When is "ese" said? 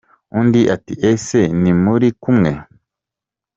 1.11-1.39